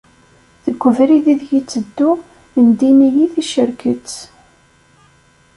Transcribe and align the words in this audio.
Deg 0.65 0.79
ubrid 0.89 1.25
ideg 1.33 1.41
ttedduɣ, 1.63 2.17
ndin-iyi 2.65 3.25
ticerket. 3.33 4.11